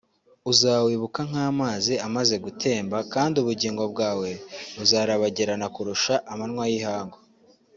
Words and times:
uzawibuka 0.51 1.19
nk’amazi 1.29 1.93
amaze 2.07 2.35
gutemba 2.45 2.97
kandi 3.13 3.35
ubugingo 3.41 3.83
bwawe 3.91 4.29
buzarabagirana 4.77 5.67
kurusha 5.75 6.13
amanywa 6.31 6.65
y’ihangu 6.71 7.17